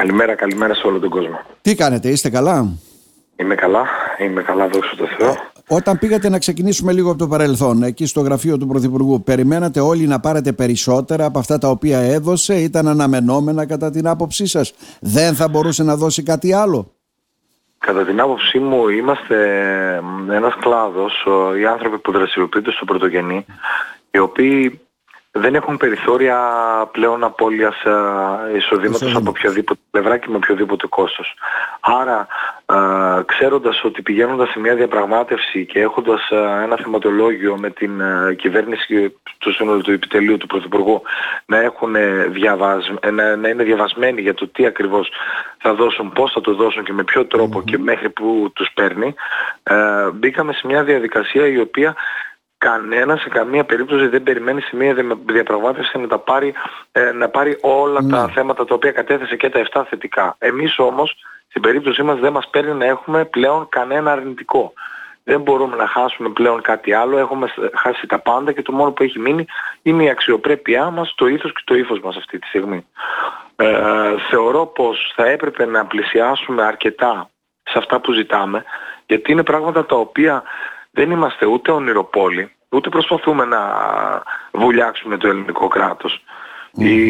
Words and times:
Καλημέρα, 0.00 0.34
καλημέρα 0.34 0.74
σε 0.74 0.86
όλο 0.86 0.98
τον 0.98 1.10
κόσμο. 1.10 1.40
Τι 1.62 1.74
κάνετε, 1.74 2.08
είστε 2.08 2.30
καλά; 2.30 2.68
Είμαι 3.36 3.54
καλά, 3.54 3.86
είμαι 4.18 4.42
καλά, 4.42 4.68
δόξα 4.68 4.96
τω 4.96 5.06
Θεώ. 5.18 5.34
Όταν 5.68 5.98
πήγατε 5.98 6.28
να 6.28 6.38
ξεκινήσουμε 6.38 6.92
λίγο 6.92 7.10
από 7.10 7.18
το 7.18 7.28
παρελθόν, 7.28 7.82
εκεί 7.82 8.06
στο 8.06 8.20
γραφείο 8.20 8.58
του 8.58 8.66
Πρωθυπουργού, 8.66 9.22
περιμένατε 9.22 9.80
όλοι 9.80 10.06
να 10.06 10.20
πάρετε 10.20 10.52
περισσότερα 10.52 11.24
από 11.24 11.38
αυτά 11.38 11.58
τα 11.58 11.68
οποία 11.68 11.98
έδωσε, 11.98 12.54
ήταν 12.54 12.88
αναμενόμενα 12.88 13.66
κατά 13.66 13.90
την 13.90 14.06
άποψή 14.06 14.46
σας; 14.46 14.74
Δεν 15.00 15.34
θα 15.34 15.48
μπορούσε 15.48 15.82
να 15.82 15.96
δώσει 15.96 16.22
κάτι 16.22 16.52
άλλο; 16.52 16.92
Κατά 17.78 18.04
την 18.04 18.20
άποψή 18.20 18.58
μου 18.58 18.88
είμαστε 18.88 19.36
ένας 20.30 20.54
κλάδος, 20.60 21.26
οι 21.60 21.66
άνθρωποι 21.66 21.98
που 21.98 22.12
δραστηριοποιούνται 22.12 22.70
στο 22.70 22.84
πρωτογενή, 22.84 23.44
οι 24.10 24.18
οποίοι 24.18 24.80
δεν 25.32 25.54
έχουν 25.54 25.76
περιθώρια 25.76 26.38
πλέον 26.92 27.24
απώλειας 27.24 27.76
εισοδήματος 28.56 29.14
από 29.14 29.30
οποιαδήποτε 29.30 29.80
πλευρά 29.90 30.18
και 30.18 30.26
με 30.28 30.36
οποιοδήποτε 30.36 30.86
κόστος. 30.86 31.34
Άρα, 31.80 32.26
ε, 32.66 33.22
ξέροντας 33.24 33.84
ότι 33.84 34.02
πηγαίνοντας 34.02 34.48
σε 34.50 34.60
μια 34.60 34.74
διαπραγμάτευση 34.74 35.66
και 35.66 35.80
έχοντας 35.80 36.28
ένα 36.62 36.76
θεματολόγιο 36.76 37.58
με 37.58 37.70
την 37.70 37.90
κυβέρνηση 38.36 39.14
του 39.38 39.52
σύνολου 39.52 39.80
του 39.80 39.92
επιτελείου 39.92 40.36
του 40.36 40.46
Πρωθυπουργού 40.46 41.02
να, 41.46 41.58
έχουν 41.58 41.94
διαβασ... 42.28 42.92
να, 43.12 43.36
να 43.36 43.48
είναι 43.48 43.62
διαβασμένοι 43.62 44.20
για 44.20 44.34
το 44.34 44.48
τι 44.48 44.66
ακριβώς 44.66 45.10
θα 45.58 45.74
δώσουν, 45.74 46.12
πώς 46.12 46.32
θα 46.32 46.40
το 46.40 46.54
δώσουν 46.54 46.84
και 46.84 46.92
με 46.92 47.04
ποιο 47.04 47.26
και 47.64 47.78
μέχρι 47.78 48.10
που 48.10 48.50
τους 48.54 48.70
παίρνει, 48.74 49.14
ε, 49.62 50.10
μπήκαμε 50.12 50.52
σε 50.52 50.66
μια 50.66 50.84
διαδικασία 50.84 51.46
η 51.46 51.58
οποία 51.58 51.96
κανένα 52.60 53.16
σε 53.16 53.28
καμία 53.28 53.64
περίπτωση 53.64 54.06
δεν 54.06 54.22
περιμένει 54.22 54.60
σε 54.60 54.76
μια 54.76 54.94
διαπραγμάτευσης 55.26 55.94
να, 56.00 56.06
τα 56.06 56.18
πάρει, 56.18 56.54
ε, 56.92 57.12
να 57.12 57.28
πάρει 57.28 57.58
όλα 57.60 58.00
τα 58.10 58.26
ναι. 58.26 58.32
θέματα 58.32 58.64
τα 58.64 58.74
οποία 58.74 58.92
κατέθεσε 58.92 59.36
και 59.36 59.48
τα 59.48 59.66
7 59.72 59.82
θετικά. 59.88 60.36
Εμείς 60.38 60.78
όμως 60.78 61.16
στην 61.48 61.62
περίπτωσή 61.62 62.02
μας 62.02 62.18
δεν 62.18 62.32
μας 62.32 62.48
παίρνει 62.50 62.72
να 62.72 62.84
έχουμε 62.84 63.24
πλέον 63.24 63.68
κανένα 63.68 64.12
αρνητικό. 64.12 64.72
Δεν 65.24 65.40
μπορούμε 65.40 65.76
να 65.76 65.86
χάσουμε 65.86 66.28
πλέον 66.28 66.60
κάτι 66.60 66.92
άλλο, 66.92 67.18
έχουμε 67.18 67.52
χάσει 67.74 68.06
τα 68.06 68.18
πάντα 68.18 68.52
και 68.52 68.62
το 68.62 68.72
μόνο 68.72 68.90
που 68.90 69.02
έχει 69.02 69.18
μείνει 69.18 69.46
είναι 69.82 70.04
η 70.04 70.10
αξιοπρέπειά 70.10 70.90
μας, 70.90 71.14
το 71.14 71.26
ήθος 71.26 71.52
και 71.52 71.62
το 71.64 71.74
ύφος 71.74 72.00
μας 72.00 72.16
αυτή 72.16 72.38
τη 72.38 72.46
στιγμή. 72.46 72.86
Ε, 73.56 74.14
θεωρώ 74.30 74.66
πως 74.66 75.12
θα 75.16 75.26
έπρεπε 75.26 75.66
να 75.66 75.86
πλησιάσουμε 75.86 76.62
αρκετά 76.62 77.30
σε 77.62 77.78
αυτά 77.78 78.00
που 78.00 78.12
ζητάμε, 78.12 78.64
γιατί 79.06 79.32
είναι 79.32 79.42
πράγματα 79.42 79.86
τα 79.86 79.96
οποία 79.96 80.42
δεν 81.00 81.10
είμαστε 81.10 81.46
ούτε 81.46 81.70
ονειροπόλοι, 81.70 82.50
ούτε 82.68 82.88
προσπαθούμε 82.88 83.44
να 83.44 83.60
βουλιάξουμε 84.52 85.16
το 85.16 85.28
ελληνικό 85.28 85.68
Η, 86.74 87.00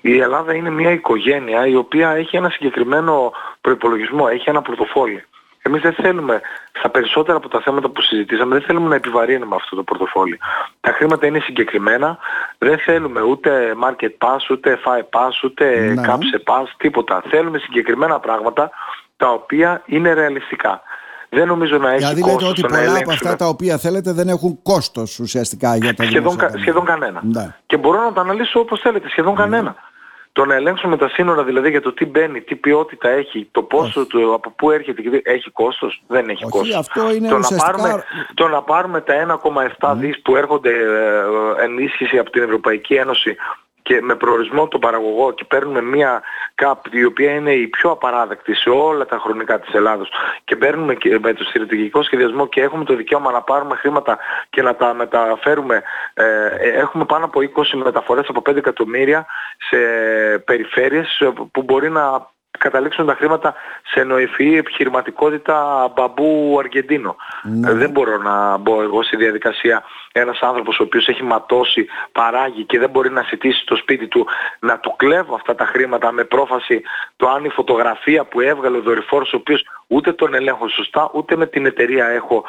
η 0.00 0.18
Ελλάδα 0.20 0.54
είναι 0.54 0.70
μια 0.70 0.90
οικογένεια 0.90 1.66
η 1.66 1.74
οποία 1.74 2.10
έχει 2.10 2.36
ένα 2.36 2.50
συγκεκριμένο 2.50 3.32
προϋπολογισμό, 3.60 4.26
έχει 4.30 4.48
ένα 4.50 4.62
πορτοφόλι. 4.62 5.24
Εμείς 5.62 5.82
δεν 5.82 5.92
θέλουμε, 5.92 6.40
στα 6.72 6.90
περισσότερα 6.90 7.36
από 7.36 7.48
τα 7.48 7.60
θέματα 7.60 7.88
που 7.88 8.00
συζητήσαμε, 8.00 8.54
δεν 8.54 8.64
θέλουμε 8.64 8.88
να 8.88 8.94
επιβαρύνουμε 8.94 9.54
αυτό 9.54 9.76
το 9.76 9.82
πορτοφόλι. 9.82 10.38
Τα 10.80 10.92
χρήματα 10.92 11.26
είναι 11.26 11.38
συγκεκριμένα, 11.38 12.18
δεν 12.58 12.78
θέλουμε 12.78 13.22
ούτε 13.22 13.74
market 13.84 14.12
pass, 14.18 14.50
ούτε 14.50 14.78
FI 14.84 14.98
pass, 14.98 15.32
ούτε 15.44 15.92
ναι. 15.94 16.02
capse 16.06 16.52
pass, 16.52 16.66
τίποτα. 16.76 17.22
Θέλουμε 17.28 17.58
συγκεκριμένα 17.58 18.20
πράγματα 18.20 18.70
τα 19.16 19.30
οποία 19.30 19.82
είναι 19.86 20.12
ρεαλιστικά. 20.12 20.82
Δεν 21.34 21.46
νομίζω 21.46 21.78
να 21.78 21.90
έχει 21.90 21.98
δηλαδή, 21.98 22.20
κόστος 22.20 22.42
λέτε 22.42 22.50
ότι 22.50 22.74
πολλά 22.74 22.98
από 22.98 23.10
αυτά 23.10 23.36
τα 23.36 23.46
οποία 23.46 23.78
θέλετε 23.78 24.12
δεν 24.12 24.28
έχουν 24.28 24.62
κόστος 24.62 25.18
ουσιαστικά 25.18 25.76
για 25.76 25.94
τα 25.94 26.04
σχεδόν, 26.04 26.36
κα, 26.36 26.50
σχεδόν 26.58 26.84
κανένα. 26.84 27.20
Ναι. 27.24 27.54
Και 27.66 27.76
μπορώ 27.76 28.02
να 28.02 28.12
το 28.12 28.20
αναλύσω 28.20 28.60
όπως 28.60 28.80
θέλετε, 28.80 29.08
σχεδόν 29.08 29.32
ναι. 29.32 29.38
κανένα. 29.38 29.76
Το 30.32 30.44
να 30.44 30.54
ελέγξουμε 30.54 30.96
τα 30.96 31.08
σύνορα 31.08 31.44
δηλαδή 31.44 31.70
για 31.70 31.80
το 31.80 31.92
τι 31.92 32.06
μπαίνει, 32.06 32.40
τι 32.40 32.56
ποιότητα 32.56 33.08
έχει, 33.08 33.48
το 33.50 33.62
πόσο, 33.62 34.06
του, 34.06 34.34
από 34.34 34.50
πού 34.50 34.70
έρχεται 34.70 35.02
και 35.02 35.20
έχει 35.24 35.50
κόστος, 35.50 36.02
δεν 36.06 36.28
έχει 36.28 36.44
Όχι, 36.44 36.52
κόστος. 36.52 36.76
Αυτό 36.76 37.14
είναι 37.14 37.28
το, 37.28 37.36
ουσιαστικά... 37.36 37.72
να 37.72 37.82
πάρουμε, 37.82 38.04
το 38.34 38.48
να 38.48 38.62
πάρουμε 38.62 39.00
τα 39.00 39.40
1,7 39.78 39.90
mm. 39.90 39.96
δις 39.96 40.22
που 40.22 40.36
έρχονται 40.36 40.70
ε, 40.70 41.64
ενίσχυση 41.64 42.18
από 42.18 42.30
την 42.30 42.42
Ευρωπαϊκή 42.42 42.94
Ένωση 42.94 43.36
και 43.84 44.00
με 44.02 44.14
προορισμό 44.14 44.68
τον 44.68 44.80
παραγωγό 44.80 45.32
και 45.32 45.44
παίρνουμε 45.44 45.82
μια 45.82 46.22
ΚΑΠ 46.54 46.94
η 46.94 47.04
οποία 47.04 47.30
είναι 47.30 47.52
η 47.52 47.66
πιο 47.66 47.90
απαράδεκτη 47.90 48.54
σε 48.54 48.70
όλα 48.70 49.06
τα 49.06 49.18
χρονικά 49.18 49.60
της 49.60 49.74
Ελλάδος 49.74 50.08
και 50.44 50.56
παίρνουμε 50.56 50.94
και 50.94 51.18
με 51.18 51.32
το 51.32 51.44
στρατηγικό 51.44 52.02
σχεδιασμό 52.02 52.46
και 52.46 52.60
έχουμε 52.60 52.84
το 52.84 52.96
δικαίωμα 52.96 53.30
να 53.30 53.42
πάρουμε 53.42 53.74
χρήματα 53.76 54.18
και 54.50 54.62
να 54.62 54.74
τα 54.74 54.94
μεταφέρουμε. 54.94 55.82
Ε, 56.14 56.24
έχουμε 56.58 57.04
πάνω 57.04 57.24
από 57.24 57.40
20 57.40 57.82
μεταφορές 57.84 58.26
από 58.28 58.42
5 58.50 58.56
εκατομμύρια 58.56 59.26
σε 59.68 59.78
περιφέρειες 60.38 61.22
που 61.52 61.62
μπορεί 61.62 61.90
να 61.90 62.32
καταλήξουν 62.58 63.06
τα 63.06 63.14
χρήματα 63.14 63.54
σε 63.84 64.02
νοηφή 64.02 64.56
επιχειρηματικότητα 64.56 65.88
μπαμπού 65.94 66.56
Αργεντίνο. 66.58 67.16
Ναι. 67.42 67.72
Δεν 67.72 67.90
μπορώ 67.90 68.16
να 68.16 68.56
μπω 68.56 68.82
εγώ 68.82 69.02
στη 69.02 69.16
διαδικασία 69.16 69.82
ένας 70.12 70.40
άνθρωπος 70.40 70.78
ο 70.78 70.82
οποίος 70.82 71.08
έχει 71.08 71.22
ματώσει, 71.22 71.86
παράγει 72.12 72.64
και 72.64 72.78
δεν 72.78 72.90
μπορεί 72.90 73.10
να 73.10 73.22
ζητήσει 73.22 73.60
στο 73.60 73.76
σπίτι 73.76 74.06
του 74.06 74.26
να 74.58 74.78
του 74.78 74.94
κλέβω 74.96 75.34
αυτά 75.34 75.54
τα 75.54 75.64
χρήματα 75.64 76.12
με 76.12 76.24
πρόφαση 76.24 76.82
το 77.16 77.28
αν 77.28 77.44
η 77.44 77.48
φωτογραφία 77.48 78.24
που 78.24 78.40
έβγαλε 78.40 78.76
ο 78.76 78.80
δορυφόρος 78.80 79.32
ο 79.32 79.36
οποίος 79.36 79.64
ούτε 79.86 80.12
τον 80.12 80.34
ελέγχω 80.34 80.68
σωστά, 80.68 81.10
ούτε 81.14 81.36
με 81.36 81.46
την 81.46 81.66
εταιρεία 81.66 82.06
έχω 82.06 82.44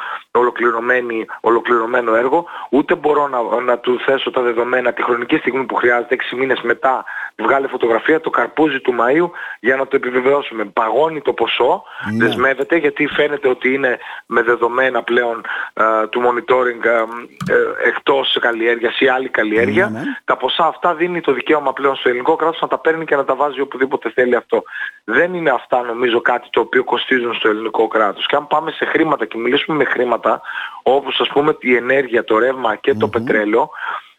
ολοκληρωμένο 1.40 2.14
έργο, 2.14 2.46
ούτε 2.70 2.94
μπορώ 2.94 3.28
να, 3.28 3.60
να 3.60 3.78
του 3.78 3.98
θέσω 4.06 4.30
τα 4.30 4.42
δεδομένα 4.42 4.92
τη 4.92 5.02
χρονική 5.02 5.36
στιγμή 5.36 5.64
που 5.64 5.74
χρειάζεται 5.74 6.16
6 6.32 6.36
μήνες 6.36 6.60
μετά 6.60 7.04
βγάλε 7.36 7.66
φωτογραφία 7.66 8.20
το 8.20 8.30
καρπούζι 8.30 8.80
του 8.80 8.94
Μαΐου 9.00 9.30
για 9.60 9.76
να 9.76 9.86
το 9.86 9.96
επιβεβαιώσουμε. 9.96 10.64
Παγώνει 10.64 11.20
το 11.20 11.32
ποσό, 11.32 11.82
ναι. 12.10 12.24
δεσμεύεται 12.24 12.76
γιατί 12.76 13.06
φαίνεται 13.06 13.48
ότι 13.48 13.72
είναι 13.74 13.98
με 14.26 14.42
δεδομένα 14.42 15.02
πλέον 15.02 15.44
uh, 15.74 16.08
του 16.10 16.22
monitoring 16.26 16.86
uh, 16.86 17.56
εκτός 17.84 18.36
καλλιέργειας 18.40 19.00
ή 19.00 19.08
άλλη 19.08 19.28
καλλιέργεια. 19.28 19.88
Ναι, 19.88 19.98
ναι. 19.98 20.04
Τα 20.24 20.36
ποσά 20.36 20.66
αυτά 20.66 20.94
δίνει 20.94 21.20
το 21.20 21.32
δικαίωμα 21.32 21.72
πλέον 21.72 21.96
στο 21.96 22.08
ελληνικό 22.08 22.36
κράτος 22.36 22.60
να 22.60 22.68
τα 22.68 22.78
παίρνει 22.78 23.04
και 23.04 23.16
να 23.16 23.24
τα 23.24 23.34
βάζει 23.34 23.60
οπουδήποτε 23.60 24.10
θέλει 24.10 24.36
αυτό. 24.36 24.62
Δεν 25.04 25.34
είναι 25.34 25.50
αυτά 25.50 25.82
νομίζω 25.82 26.20
κάτι 26.20 26.48
το 26.50 26.60
οποίο 26.60 26.84
κοστίζουν 26.84 27.34
στο 27.34 27.48
ελληνικό 27.48 27.88
κράτος. 27.88 28.26
Και 28.26 28.36
αν 28.36 28.46
πάμε 28.46 28.70
σε 28.70 28.84
χρήματα 28.84 29.24
και 29.26 29.38
μιλήσουμε 29.38 29.76
με 29.76 29.84
χρήματα 29.84 30.40
όπως 30.82 31.20
ας 31.20 31.28
πούμε 31.28 31.56
η 31.60 31.76
ενέργεια, 31.76 32.24
το 32.24 32.38
ρεύμα 32.38 32.76
και 32.76 32.94
το 32.94 33.08
πετρέλαιο 33.08 33.70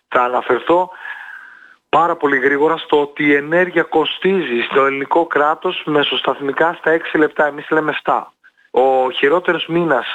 θα 0.08 0.22
αναφερθώ 0.22 0.90
πάρα 2.00 2.16
πολύ 2.16 2.38
γρήγορα 2.38 2.78
στο 2.78 3.02
ότι 3.02 3.24
η 3.24 3.34
ενέργεια 3.34 3.84
κοστίζει 3.84 4.60
στο 4.70 4.86
ελληνικό 4.86 5.26
κράτος 5.26 5.84
μεσοσταθμικά 5.86 6.74
στα 6.80 6.98
6 7.14 7.20
λεπτά. 7.20 7.46
Εμείς 7.48 7.70
λέμε 7.70 7.98
7. 8.04 8.24
Ο 8.72 9.12
χειρότερος 9.12 9.66
μήνας 9.68 10.14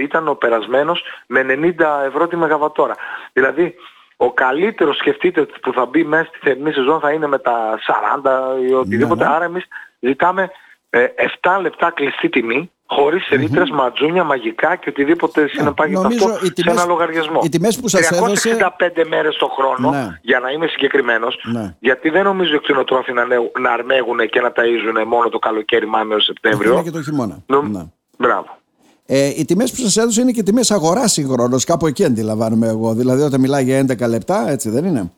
ήταν 0.00 0.28
ο 0.28 0.34
περασμένος 0.34 1.02
με 1.26 1.40
90 1.48 2.06
ευρώ 2.06 2.28
τη 2.28 2.36
μεγαβατόρα. 2.36 2.94
Δηλαδή 3.32 3.74
ο 4.16 4.32
καλύτερος 4.32 4.96
σκεφτείτε 4.96 5.46
που 5.62 5.72
θα 5.72 5.86
μπει 5.86 6.04
μέσα 6.04 6.24
στη 6.24 6.38
θερινή 6.42 6.72
σεζόν 6.72 7.00
θα 7.00 7.12
είναι 7.12 7.26
με 7.26 7.38
τα 7.38 7.78
40 8.62 8.68
ή 8.68 8.72
οτιδήποτε. 8.72 9.22
Ναι, 9.22 9.28
ναι. 9.28 9.34
Άρα 9.36 9.44
εμείς 9.44 9.64
ζητάμε 10.00 10.50
7 10.90 10.98
ε, 11.56 11.60
λεπτά 11.60 11.90
κλειστή 11.90 12.28
τιμή 12.28 12.70
χωρίς 12.90 13.28
ρήτρες, 13.30 13.70
ματζούνια, 13.70 14.24
μαγικά 14.24 14.76
και 14.76 14.88
οτιδήποτε 14.88 15.40
ναι, 15.40 15.48
συνεπάγεται 15.48 16.06
αυτό 16.06 16.28
σε 16.54 16.70
ένα 16.70 16.84
λογαριασμό. 16.84 17.40
Οι 17.44 17.48
τιμές 17.48 17.78
που 17.80 17.88
σας 17.88 18.08
365 18.12 18.12
έδωσε... 18.12 18.56
μέρες 19.08 19.36
το 19.36 19.46
χρόνο, 19.46 19.90
ναι. 19.90 20.18
για 20.22 20.38
να 20.38 20.50
είμαι 20.50 20.66
συγκεκριμένος, 20.66 21.38
ναι. 21.52 21.74
γιατί 21.78 22.08
δεν 22.10 22.24
νομίζω 22.24 22.54
οι 22.54 22.58
κτηνοτρόφοι 22.58 23.12
να, 23.12 23.24
να 23.60 23.70
αρμέγουν 23.70 24.18
και 24.28 24.40
να 24.40 24.48
ταΐζουν 24.48 25.06
μόνο 25.06 25.28
το 25.28 25.38
καλοκαίρι 25.38 25.86
Μάιο 25.86 26.20
Σεπτέμβριο. 26.20 26.72
Είναι 26.72 26.82
και 26.82 26.90
το 26.90 27.02
χειμώνα. 27.02 27.42
Νο... 27.46 27.62
Ναι. 27.62 27.82
Μπράβο. 28.18 28.56
Ε, 29.10 29.26
οι 29.26 29.44
τιμές 29.44 29.70
που 29.70 29.76
σας 29.76 29.96
έδωσε 29.96 30.20
είναι 30.20 30.30
και 30.30 30.42
τιμές 30.42 30.70
αγοράς 30.70 31.12
συγχρόνως. 31.12 31.64
Κάπου 31.64 31.86
εκεί 31.86 32.04
αντιλαμβάνομαι 32.04 32.68
εγώ. 32.68 32.94
Δηλαδή, 32.94 33.22
όταν 33.22 33.40
μιλάει 33.40 33.64
για 33.64 33.84
11 33.86 34.08
λεπτά, 34.08 34.50
έτσι 34.50 34.70
δεν 34.70 34.84
είναι; 34.84 35.12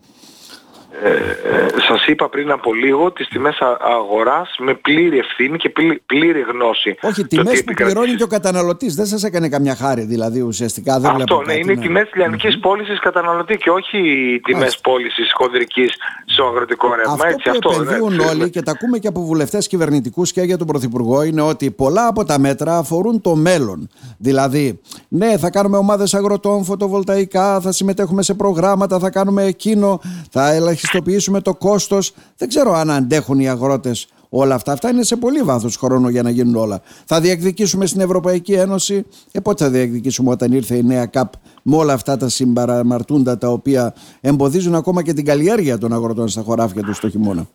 Ε, 1.02 1.08
ε, 1.08 1.66
σας 1.88 2.06
είπα 2.06 2.28
πριν 2.28 2.50
από 2.50 2.74
λίγο 2.74 3.12
τις 3.12 3.28
τιμές 3.28 3.58
αγοράς 3.80 4.56
με 4.58 4.74
πλήρη 4.74 5.18
ευθύνη 5.18 5.58
και 5.58 5.72
πλήρη 6.06 6.41
γνώση. 6.41 6.97
Όχι, 7.00 7.26
τιμές 7.26 7.64
που 7.64 7.72
πληρώνει 7.74 8.14
και 8.14 8.22
ο 8.22 8.26
καταναλωτής. 8.26 8.94
Δεν 8.94 9.06
σας 9.06 9.24
έκανε 9.24 9.48
καμιά 9.48 9.74
χάρη 9.74 10.02
δηλαδή 10.02 10.41
ουσιαστικά. 10.41 11.00
Δεν 11.00 11.10
Αυτό 11.10 11.42
ναι, 11.47 11.54
είναι 11.54 11.72
οι 11.72 11.76
τιμές 11.76 12.08
λιανικής 12.14 12.56
mm-hmm. 12.56 12.60
πώλησης 12.60 12.98
καταναλωτή 12.98 13.56
και 13.56 13.70
όχι 13.70 13.98
οι 13.98 14.41
τιμές 14.41 14.78
πώλησης 14.80 15.32
χονδρικής 15.34 15.92
στο 16.24 16.44
αγροτικό 16.44 16.94
ρεύμα. 16.94 17.12
Αυτό 17.12 17.26
Έτσι, 17.26 17.50
που 17.60 17.68
αυτό, 17.70 17.82
επενδύουν 17.82 18.14
ναι, 18.14 18.24
όλοι 18.24 18.50
και 18.50 18.62
τα 18.62 18.70
ακούμε 18.70 18.98
και 18.98 19.08
από 19.08 19.20
βουλευτές 19.20 19.66
κυβερνητικούς 19.66 20.32
και 20.32 20.42
για 20.42 20.58
τον 20.58 20.66
Πρωθυπουργό 20.66 21.22
είναι 21.22 21.42
ότι 21.42 21.70
πολλά 21.70 22.06
από 22.06 22.24
τα 22.24 22.38
μέτρα 22.38 22.76
αφορούν 22.76 23.20
το 23.20 23.34
μέλλον. 23.34 23.88
Δηλαδή, 24.18 24.80
ναι, 25.08 25.38
θα 25.38 25.50
κάνουμε 25.50 25.76
ομάδες 25.76 26.14
αγροτών, 26.14 26.64
φωτοβολταϊκά, 26.64 27.60
θα 27.60 27.72
συμμετέχουμε 27.72 28.22
σε 28.22 28.34
προγράμματα, 28.34 28.98
θα 28.98 29.10
κάνουμε 29.10 29.44
εκείνο, 29.44 30.00
θα 30.30 30.53
ελαχιστοποιήσουμε 30.53 30.88
ελαχιστοποιήσουμε 30.91 31.41
το 31.41 31.54
κόστος. 31.54 32.13
Δεν 32.37 32.48
ξέρω 32.48 32.72
αν 32.72 32.91
αντέχουν 32.91 33.39
οι 33.39 33.48
αγρότες 33.48 34.09
όλα 34.28 34.54
αυτά. 34.54 34.72
Αυτά 34.72 34.91
είναι 34.91 35.03
σε 35.03 35.16
πολύ 35.16 35.42
βάθος 35.42 35.77
χρόνο 35.77 36.09
για 36.09 36.22
να 36.22 36.31
γίνουν 36.31 36.57
όλα. 36.57 36.81
Θα 37.07 37.21
διεκδικήσουμε 37.21 37.87
στην 37.87 38.01
Ευρωπαϊκή 38.01 38.53
Ένωση. 38.53 39.07
Ε, 39.33 39.41
πότε 39.41 39.65
θα 39.65 39.71
διεκδικήσουμε 39.71 40.31
όταν 40.31 40.53
ήρθε 40.53 40.77
η 40.77 40.83
νέα 40.83 41.07
ΚΑΠ 41.07 41.33
με 41.63 41.77
όλα 41.77 41.92
αυτά 41.92 42.16
τα 42.16 42.28
συμπαραμαρτούντα 42.28 43.39
τα 43.39 43.48
οποία 43.48 43.95
εμποδίζουν 44.21 44.75
ακόμα 44.75 45.03
και 45.03 45.13
την 45.13 45.25
καλλιέργεια 45.25 45.78
των 45.78 45.92
αγροτών 45.92 46.28
στα 46.28 46.42
χωράφια 46.42 46.83
τους 46.83 47.01
το 47.01 47.09
χειμώνα; 47.09 47.47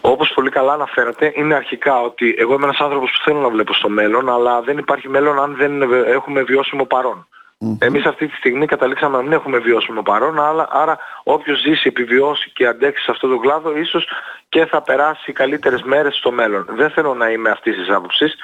Όπως 0.00 0.32
πολύ 0.34 0.50
καλά 0.50 0.72
αναφέρατε, 0.72 1.32
είναι 1.36 1.54
αρχικά 1.54 2.00
ότι 2.00 2.34
εγώ 2.38 2.54
είμαι 2.54 2.64
ένας 2.64 2.80
άνθρωπος 2.80 3.10
που 3.10 3.24
θέλω 3.24 3.40
να 3.40 3.48
βλέπω 3.48 3.74
στο 3.74 3.88
μέλλον, 3.88 4.28
αλλά 4.28 4.60
δεν 4.62 4.78
υπάρχει 4.78 5.08
μέλλον 5.08 5.40
αν 5.40 5.56
δεν 5.56 5.82
έχουμε 6.06 6.42
βιώσιμο 6.42 6.84
παρόν. 6.84 7.26
Mm-hmm. 7.64 7.76
Εμείς 7.78 8.04
αυτή 8.04 8.26
τη 8.26 8.34
στιγμή 8.36 8.66
καταλήξαμε 8.66 9.16
να 9.16 9.22
μην 9.22 9.32
έχουμε 9.32 9.58
βιώσιμο 9.58 10.02
παρόν, 10.02 10.40
αλλά, 10.40 10.68
άρα 10.70 10.98
όποιος 11.22 11.60
ζήσει, 11.60 11.88
επιβιώσει 11.88 12.50
και 12.50 12.66
αντέξει 12.66 13.04
σε 13.04 13.10
αυτόν 13.10 13.30
τον 13.30 13.40
κλάδο, 13.40 13.76
ίσως 13.76 14.08
και 14.48 14.66
θα 14.66 14.82
περάσει 14.82 15.32
καλύτερες 15.32 15.82
μέρες 15.82 16.16
στο 16.16 16.30
μέλλον. 16.30 16.66
Δεν 16.68 16.90
θέλω 16.90 17.14
να 17.14 17.30
είμαι 17.30 17.50
αυτής 17.50 17.76
της 17.76 17.88
άποψης 17.88 18.36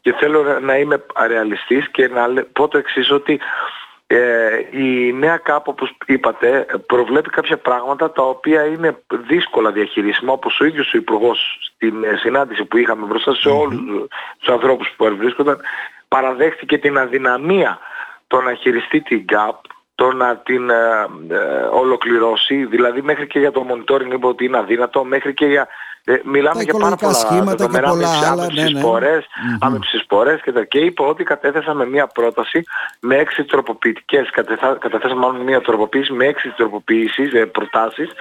και 0.00 0.12
θέλω 0.12 0.60
να 0.60 0.78
είμαι 0.78 1.04
ρεαλιστής 1.26 1.90
και 1.90 2.08
να 2.08 2.44
πω 2.52 2.68
το 2.68 2.78
εξής 2.78 3.10
ότι 3.10 3.40
ε, 4.06 4.48
η 4.70 5.12
νέα 5.12 5.36
ΚΑΠ 5.36 5.68
όπως 5.68 5.96
είπατε 6.06 6.66
προβλέπει 6.86 7.30
κάποια 7.30 7.56
πράγματα 7.56 8.12
τα 8.12 8.22
οποία 8.22 8.64
είναι 8.66 9.02
δύσκολα 9.28 9.70
διαχειρίσιμα 9.72 10.32
όπως 10.32 10.60
ο 10.60 10.64
ίδιος 10.64 10.94
ο 10.94 10.96
Υπουργός 10.96 11.58
στην 11.60 12.04
ε, 12.04 12.16
συνάντηση 12.16 12.64
που 12.64 12.76
είχαμε 12.76 13.06
μπροστά 13.06 13.34
σε 13.34 13.48
όλους 13.48 13.80
τους 14.38 14.48
ανθρώπους 14.48 14.94
που 14.96 15.16
βρίσκονταν 15.16 15.60
παραδέχτηκε 16.08 16.78
την 16.78 16.98
αδυναμία 16.98 17.78
το 18.28 18.40
να 18.40 18.54
χειριστεί 18.54 19.00
την 19.00 19.26
ΚΑΠ 19.26 19.56
το 19.94 20.12
να 20.12 20.36
την 20.36 20.70
ε, 20.70 20.74
ε, 21.28 21.36
ολοκληρώσει, 21.72 22.64
δηλαδή 22.64 23.02
μέχρι 23.02 23.26
και 23.26 23.38
για 23.38 23.52
το 23.52 23.66
monitoring 23.70 24.12
είπε 24.12 24.26
ότι 24.26 24.44
είναι 24.44 24.58
αδύνατο, 24.58 25.04
μέχρι 25.04 25.34
και 25.34 25.46
για 25.46 25.68
ε, 26.04 26.20
μιλάμε 26.24 26.62
για 26.62 26.74
πάρα 26.78 26.96
πολλά 26.96 27.12
σχήματα 27.12 27.68
και 27.68 27.80
πολλά 27.80 28.30
άλλα, 28.30 28.46
ναι, 28.52 28.62
ναι. 28.62 28.78
Σπορές, 28.78 29.24
mm-hmm. 29.24 29.78
σπορές 30.02 30.40
και, 30.40 30.52
τα, 30.52 30.64
και 30.64 30.78
είπε 30.78 31.02
ότι 31.02 31.24
κατέθεσα 31.24 31.74
με 31.74 31.86
μια 31.86 32.06
πρόταση 32.06 32.64
με 33.00 33.16
έξι 33.16 33.44
τροποποιητικές, 33.44 34.30
κατέθεσα 34.78 35.14
μάλλον 35.14 35.40
μια 35.40 35.60
τροποποίηση 35.60 36.12
με 36.12 36.26
έξι 36.26 36.48
τροποποίησεις, 36.56 37.32
ε, 37.32 37.46
προτάσεις 37.46 38.08
ε, 38.08 38.14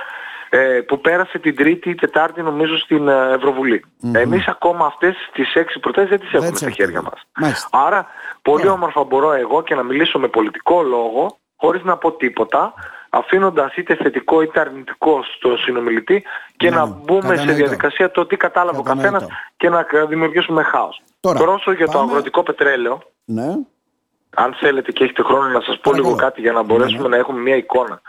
που 0.88 1.02
πέρασε 1.02 1.40
την 1.40 1.56
Τρίτη 1.56 1.90
ή 1.90 1.96
Τετάρτη 1.96 2.42
νομίζω 2.42 2.78
στην 2.78 3.08
ε, 3.08 3.34
Ευρωβουλή. 3.34 3.86
Mm-hmm. 3.86 4.16
Εμείς 4.16 4.48
ακόμα 4.48 4.86
αυτές 4.86 5.16
τις 5.34 5.54
έξι 5.54 5.80
προτάσεις 5.80 6.10
δεν 6.10 6.20
τις 6.20 6.34
έχουμε 6.34 6.58
στα 6.58 6.70
χέρια 6.70 7.02
μας. 7.02 7.28
Άρα 7.72 8.08
πολύ 8.42 8.68
όμορφα 8.68 9.04
μπορώ 9.04 9.34
εγώ 9.34 9.64
και 9.64 9.76
να 9.76 9.84
μιλήσω 9.84 10.20
με 10.20 10.28
πολιτικό 10.28 10.82
λόγο 10.82 11.38
χωρίς 11.56 11.84
να 11.84 11.98
πω 11.98 12.12
τίποτα 12.12 12.74
αφήνοντας 13.10 13.76
είτε 13.76 13.96
θετικό 13.96 14.42
είτε 14.42 14.60
αρνητικό 14.60 15.24
στο 15.36 15.58
συνομιλητή 15.58 16.24
και 16.58 16.70
να, 16.70 16.76
να 16.76 16.86
μπούμε 16.86 17.36
σε 17.36 17.52
διαδικασία 17.52 18.12
το 18.12 18.26
τι 18.26 18.36
κατάλαβε 18.38 18.78
ο 18.78 18.84
καθένας 18.84 19.26
και 19.58 19.70
να 19.70 19.86
δημιουργήσουμε 20.08 20.64
χάος. 20.64 21.02
Τώρα, 21.20 21.40
Πρόσω 21.40 21.72
για 21.72 21.88
το 21.88 22.00
αγροτικό 22.00 22.44
πετρέλαιο, 22.44 23.02
ναι. 23.26 23.48
αν 24.36 24.54
θέλετε 24.60 24.92
και 24.92 25.04
έχετε 25.04 25.24
χρόνο 25.24 25.48
να 25.48 25.62
σας 25.62 25.80
πω 25.80 25.94
λίγο 25.94 26.16
κάτι 26.16 26.42
για 26.42 26.52
να 26.52 26.64
μπορέσουμε 26.64 26.98
ναι, 26.98 27.04
ναι. 27.04 27.10
να 27.10 27.18
έχουμε 27.18 27.40
μια 27.40 27.56
εικόνα. 27.56 28.02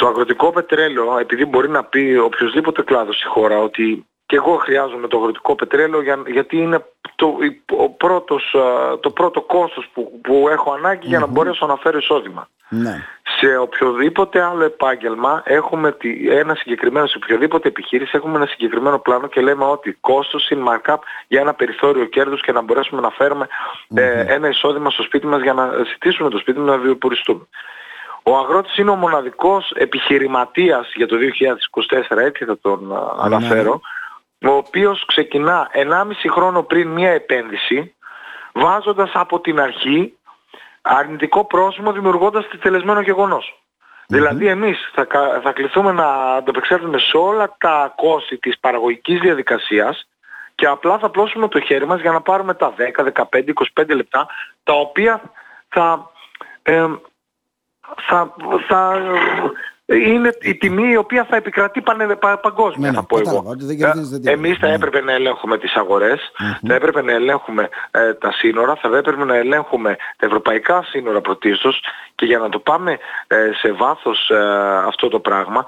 Το 0.00 0.06
αγροτικό 0.06 0.50
πετρέλαιο, 0.52 1.18
επειδή 1.18 1.44
μπορεί 1.44 1.68
να 1.68 1.84
πει 1.84 2.20
οποιοδήποτε 2.24 2.82
κλάδος 2.82 3.16
στη 3.16 3.26
χώρα 3.26 3.58
ότι 3.58 4.06
και 4.26 4.36
εγώ 4.36 4.56
χρειάζομαι 4.56 5.08
το 5.08 5.18
αγροτικό 5.18 5.54
πετρέλαιο 5.54 6.02
για, 6.02 6.22
γιατί 6.26 6.56
είναι 6.56 6.84
το, 7.14 7.36
ο 7.66 7.90
πρώτος, 7.90 8.54
το 9.00 9.10
πρώτο 9.10 9.40
κόστος 9.40 9.88
που, 9.92 10.20
που 10.22 10.48
έχω 10.50 10.78
για 11.00 11.18
να 11.18 11.26
μπορέσω 11.26 11.66
να 11.66 11.76
φέρω 11.76 11.98
εισόδημα. 11.98 12.48
Ναι. 12.68 13.04
Σε 13.38 13.56
οποιοδήποτε 13.56 14.42
άλλο 14.42 14.64
επάγγελμα 14.64 15.42
έχουμε 15.44 15.96
ένα 16.30 16.54
συγκεκριμένο, 16.54 17.06
σε 17.06 17.16
οποιοδήποτε 17.16 17.68
επιχείρηση 17.68 18.12
έχουμε 18.14 18.36
ένα 18.36 18.46
συγκεκριμένο 18.46 18.98
πλάνο 18.98 19.26
και 19.26 19.40
λέμε 19.40 19.64
ότι 19.64 19.96
κόστος 20.00 20.50
είναι 20.50 20.62
markup 20.68 20.98
για 21.28 21.40
ένα 21.40 21.54
περιθώριο 21.54 22.04
κέρδους 22.04 22.40
και 22.40 22.52
να 22.52 22.60
μπορέσουμε 22.60 23.00
να 23.00 23.10
φερουμε 23.10 23.46
ε, 23.94 24.34
ένα 24.34 24.48
εισόδημα 24.48 24.90
στο 24.90 25.02
σπίτι 25.02 25.26
μας 25.26 25.42
για 25.42 25.52
να 25.52 25.70
ζητήσουμε 25.92 26.30
το 26.30 26.38
σπίτι 26.38 26.58
μας 26.58 26.68
να 26.68 26.78
βιοποριστούμε. 26.78 27.46
Ο 28.22 28.36
αγρότης 28.36 28.76
είναι 28.76 28.90
ο 28.90 28.94
μοναδικός 28.94 29.72
επιχειρηματίας 29.74 30.92
για 30.94 31.06
το 31.06 31.16
2024, 32.10 32.16
έτσι 32.16 32.44
θα 32.44 32.58
τον 32.58 32.86
ναι. 32.86 32.94
αναφέρω, 33.20 33.80
ο 34.46 34.50
οποίος 34.50 35.04
ξεκινά 35.06 35.68
1,5 35.74 36.12
χρόνο 36.30 36.62
πριν 36.62 36.88
μια 36.88 37.10
επένδυση, 37.10 37.94
βάζοντας 38.52 39.10
από 39.14 39.40
την 39.40 39.60
αρχή 39.60 40.14
αρνητικό 40.82 41.44
πρόσημο 41.44 41.92
δημιουργώντας 41.92 42.48
τη 42.48 42.58
τελεσμένο 42.58 43.02
Δηλαδή 44.06 44.46
εμείς 44.46 44.90
θα, 44.94 45.06
θα 45.42 45.52
κληθούμε 45.52 45.92
να 45.92 46.06
ανταπεξέλθουμε 46.34 46.98
σε 46.98 47.16
όλα 47.16 47.56
τα 47.58 47.92
κόστη 47.96 48.38
της 48.38 48.58
παραγωγικής 48.58 49.20
διαδικασίας 49.20 50.08
και 50.54 50.66
απλά 50.66 50.98
θα 50.98 51.10
πλώσουμε 51.10 51.48
το 51.48 51.60
χέρι 51.60 51.86
μας 51.86 52.00
για 52.00 52.12
να 52.12 52.20
πάρουμε 52.20 52.54
τα 52.54 52.74
10, 52.76 53.04
15, 53.04 53.52
25 53.82 53.94
λεπτά 53.94 54.26
τα 54.62 54.72
οποία 54.72 55.22
θα, 55.68 56.10
ε, 56.62 56.86
θα, 57.96 58.34
θα 58.68 59.00
είναι 59.94 60.36
η 60.40 60.54
τιμή 60.54 60.90
η 60.90 60.96
οποία 60.96 61.26
θα 61.30 61.36
επικρατεί 61.36 61.80
πανε, 61.80 62.16
πα, 62.16 62.38
παγκόσμια, 62.38 62.90
ναι, 62.90 62.96
θα 62.96 63.02
πω 63.02 63.18
εγώ. 63.18 63.56
Ε, 64.24 64.30
εμείς 64.30 64.58
θα 64.58 64.66
έπρεπε 64.66 65.00
να 65.00 65.12
ελέγχουμε 65.12 65.58
τις 65.58 65.74
αγορές, 65.74 66.32
θα 66.66 66.74
έπρεπε 66.74 67.02
να 67.02 67.12
ελέγχουμε 67.12 67.68
ε, 67.90 68.14
τα 68.14 68.32
σύνορα, 68.32 68.74
θα 68.74 68.96
έπρεπε 68.96 69.24
να 69.24 69.36
ελέγχουμε 69.36 69.96
τα 70.16 70.26
ευρωπαϊκά 70.26 70.82
σύνορα 70.82 71.20
πρωτίστως 71.20 71.80
και 72.14 72.26
για 72.26 72.38
να 72.38 72.48
το 72.48 72.58
πάμε 72.58 72.98
ε, 73.26 73.36
σε 73.60 73.72
βάθος 73.72 74.30
αυτό 74.86 75.08
το 75.08 75.20
πραγμα 75.20 75.64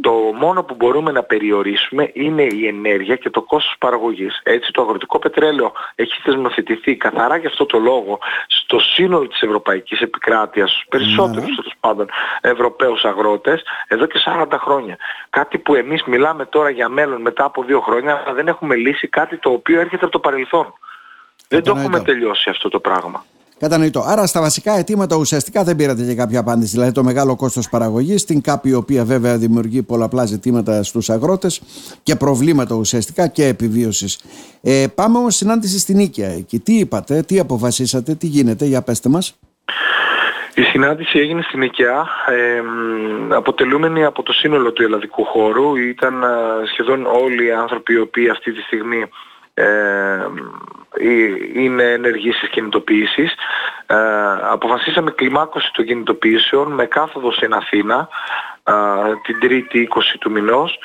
το 0.00 0.12
μόνο 0.38 0.62
που 0.62 0.74
μπορούμε 0.74 1.12
να 1.12 1.22
περιορίσουμε 1.22 2.10
είναι 2.12 2.42
η 2.42 2.66
ενέργεια 2.66 3.16
και 3.16 3.30
το 3.30 3.42
κόστος 3.42 3.76
παραγωγής. 3.78 4.40
Έτσι 4.42 4.72
το 4.72 4.82
αγροτικό 4.82 5.18
πετρέλαιο 5.18 5.72
έχει 5.94 6.20
θεσμοθετηθεί 6.22 6.96
καθαρά 6.96 7.36
για 7.36 7.48
αυτό 7.48 7.66
το 7.66 7.78
λόγο 7.78 8.18
στο 8.46 8.78
σύνολο 8.78 9.26
της 9.26 9.40
ευρωπαϊκής 9.40 10.00
επικράτειας, 10.00 10.70
στους 10.70 10.86
περισσότερους 10.88 11.56
mm 11.58 11.74
πάντων 11.80 12.08
Ευρωπαίους 12.40 13.04
αγρότες 13.04 13.45
εδώ 13.88 14.06
και 14.06 14.18
40 14.26 14.46
χρόνια. 14.60 14.96
Κάτι 15.30 15.58
που 15.58 15.74
εμείς 15.74 16.02
μιλάμε 16.04 16.44
τώρα 16.44 16.70
για 16.70 16.88
μέλλον 16.88 17.20
μετά 17.20 17.44
από 17.44 17.62
δύο 17.62 17.80
χρόνια, 17.80 18.22
αλλά 18.24 18.34
δεν 18.34 18.48
έχουμε 18.48 18.74
λύσει 18.74 19.08
κάτι 19.08 19.36
το 19.36 19.50
οποίο 19.50 19.80
έρχεται 19.80 20.04
από 20.04 20.12
το 20.12 20.18
παρελθόν. 20.18 20.74
Δεν 21.48 21.62
το 21.62 21.74
έχουμε 21.76 22.00
τελειώσει 22.00 22.50
αυτό 22.50 22.68
το 22.68 22.80
πράγμα. 22.80 23.24
Κατανοητό. 23.58 24.02
Άρα 24.06 24.26
στα 24.26 24.40
βασικά 24.40 24.72
αιτήματα 24.78 25.16
ουσιαστικά 25.16 25.64
δεν 25.64 25.76
πήρατε 25.76 26.04
και 26.04 26.14
κάποια 26.14 26.40
απάντηση. 26.40 26.70
Δηλαδή 26.70 26.92
το 26.92 27.04
μεγάλο 27.04 27.36
κόστος 27.36 27.68
παραγωγής, 27.68 28.24
την 28.24 28.40
ΚΑΠ 28.40 28.66
η 28.66 28.74
οποία 28.74 29.04
βέβαια 29.04 29.36
δημιουργεί 29.36 29.82
πολλαπλά 29.82 30.24
ζητήματα 30.24 30.82
στους 30.82 31.10
αγρότες 31.10 31.60
και 32.02 32.16
προβλήματα 32.16 32.74
ουσιαστικά 32.74 33.26
και 33.26 33.46
επιβίωσης. 33.46 34.20
Ε, 34.62 34.86
πάμε 34.94 35.18
όμως 35.18 35.36
συνάντηση 35.36 35.78
στην 35.78 35.96
Νίκαια. 35.96 36.28
Εκεί 36.28 36.58
τι 36.58 36.78
είπατε, 36.78 37.22
τι 37.22 37.38
αποφασίσατε, 37.38 38.14
τι 38.14 38.26
γίνεται, 38.26 38.64
για 38.64 38.82
πέστε 38.82 39.08
μας. 39.08 39.34
Η 40.58 40.62
συνάντηση 40.62 41.18
έγινε 41.18 41.42
στην 41.42 41.62
ΙΚΕΑ, 41.62 42.06
ε, 42.26 42.62
αποτελούμενη 43.28 44.04
από 44.04 44.22
το 44.22 44.32
σύνολο 44.32 44.72
του 44.72 44.82
ελλαδικού 44.82 45.24
χώρου. 45.24 45.76
Ήταν 45.76 46.22
ε, 46.22 46.66
σχεδόν 46.66 47.06
όλοι 47.06 47.46
οι 47.46 47.52
άνθρωποι 47.52 47.92
οι 47.92 47.98
οποίοι 47.98 48.28
αυτή 48.28 48.52
τη 48.52 48.60
στιγμή 48.60 49.08
ε, 49.54 50.26
είναι 51.54 51.82
ενεργοί 51.82 52.32
στις 52.32 52.48
κινητοποιήσεις. 52.48 53.34
Ε, 53.86 53.96
αποφασίσαμε 54.50 55.10
κλιμάκωση 55.10 55.70
των 55.72 55.84
κινητοποιήσεων 55.84 56.72
με 56.72 56.86
κάθοδο 56.86 57.32
στην 57.32 57.52
Αθήνα 57.52 58.08
ε, 58.64 58.72
την 59.22 59.38
3η 59.42 59.76
20 59.76 59.84
του 60.20 60.30
μηνός 60.30 60.78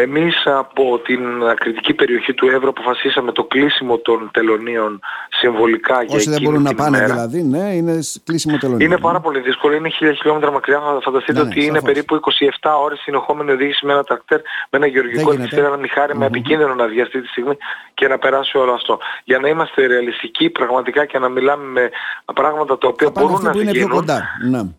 εμείς 0.00 0.42
από 0.44 0.98
την 0.98 1.44
ακριτική 1.50 1.94
περιοχή 1.94 2.34
του 2.34 2.46
Εύρω 2.48 2.68
αποφασίσαμε 2.68 3.32
το 3.32 3.44
κλείσιμο 3.44 3.98
των 3.98 4.30
τελωνίων 4.32 5.00
συμβολικά 5.28 5.96
Όσοι 5.96 6.06
για 6.06 6.16
Όσοι 6.16 6.30
δεν 6.30 6.42
μπορούν 6.42 6.62
να 6.62 6.74
πάνε 6.74 7.04
δηλαδή, 7.04 7.42
ναι, 7.42 7.74
είναι 7.74 7.98
κλείσιμο 8.24 8.56
τελωνίων. 8.56 8.90
Είναι 8.90 9.00
πάρα 9.00 9.20
πολύ 9.20 9.40
δύσκολο, 9.40 9.74
είναι 9.74 9.88
χίλια 9.88 10.12
χιλιόμετρα 10.12 10.50
μακριά. 10.50 10.80
Θα 10.80 11.00
φανταστείτε 11.02 11.38
ναι, 11.38 11.44
ναι 11.44 11.50
ότι 11.50 11.64
είναι 11.64 11.80
περίπου 11.80 12.20
27 12.60 12.70
ώρες 12.84 12.98
συνεχόμενη 12.98 13.50
οδήγηση 13.50 13.86
με 13.86 13.92
ένα 13.92 14.04
τρακτέρ, 14.04 14.38
με 14.40 14.78
ένα 14.78 14.86
γεωργικό 14.86 15.32
εξιστήρα, 15.32 15.66
ένα 15.66 15.76
μηχάρι 15.76 16.12
mm-hmm. 16.14 16.18
με 16.18 16.26
επικίνδυνο 16.26 16.74
να 16.74 16.86
βγει 16.86 17.00
αυτή 17.00 17.20
τη 17.20 17.28
στιγμή 17.28 17.56
και 17.94 18.08
να 18.08 18.18
περάσει 18.18 18.58
όλο 18.58 18.72
αυτό. 18.72 18.98
Για 19.24 19.38
να 19.38 19.48
είμαστε 19.48 19.86
ρεαλιστικοί 19.86 20.50
πραγματικά 20.50 21.04
και 21.04 21.18
να 21.18 21.28
μιλάμε 21.28 21.64
με 21.64 21.90
πράγματα 22.34 22.78
τα 22.78 22.88
οποία 22.88 23.10
μπορούν 23.10 23.42
να 23.42 23.52
γίνουν. 23.52 24.04